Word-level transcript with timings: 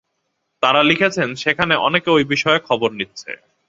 তাঁরা 0.63 0.81
লিখেছেন, 0.83 1.29
সেখানে 1.35 1.73
অনেকে 1.77 2.09
ঐ 2.11 2.17
বিষয়ে 2.25 2.59
খবর 2.59 2.89
নিচ্ছে। 2.91 3.31